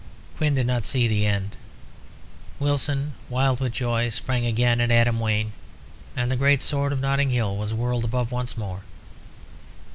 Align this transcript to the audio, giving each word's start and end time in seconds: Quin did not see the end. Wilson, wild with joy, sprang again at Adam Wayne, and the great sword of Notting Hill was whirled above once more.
Quin 0.37 0.55
did 0.55 0.65
not 0.65 0.83
see 0.83 1.07
the 1.07 1.27
end. 1.27 1.51
Wilson, 2.57 3.13
wild 3.29 3.59
with 3.59 3.71
joy, 3.73 4.09
sprang 4.09 4.47
again 4.47 4.81
at 4.81 4.89
Adam 4.89 5.19
Wayne, 5.19 5.53
and 6.15 6.31
the 6.31 6.35
great 6.35 6.63
sword 6.63 6.91
of 6.91 6.99
Notting 6.99 7.29
Hill 7.29 7.55
was 7.55 7.71
whirled 7.71 8.05
above 8.05 8.31
once 8.31 8.57
more. 8.57 8.81